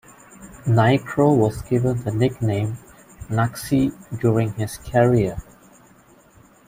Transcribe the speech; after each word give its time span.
Niekro 0.65 1.37
was 1.37 1.61
given 1.61 2.01
the 2.03 2.09
nickname 2.09 2.79
"Knucksie" 3.29 3.91
during 4.19 4.51
his 4.53 4.77
career. 4.77 5.37